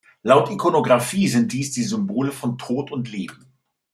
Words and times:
Laut 0.23 0.49
Ikonografie 0.49 1.27
sind 1.27 1.53
dies 1.53 1.73
die 1.73 1.83
Symbole 1.83 2.31
von 2.31 2.57
Tod 2.57 2.91
und 2.91 3.11
Leben. 3.11 3.45